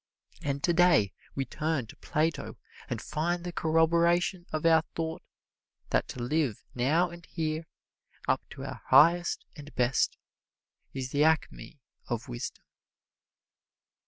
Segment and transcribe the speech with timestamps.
[0.41, 2.57] And today we turn to Plato
[2.89, 5.21] and find the corroboration of our thought
[5.91, 7.67] that to live now and here,
[8.27, 10.17] up to our highest and best,
[10.91, 12.63] is the acme of wisdom.